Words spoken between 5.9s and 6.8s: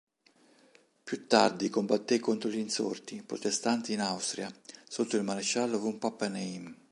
Pappenheim.